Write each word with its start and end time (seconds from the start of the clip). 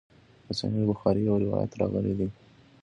د 0.45 0.47
صحیح 0.59 0.83
بخاري 0.91 1.21
په 1.23 1.25
یوه 1.27 1.37
روایت 1.45 1.71
کې 1.73 1.79
راغلي. 1.81 2.27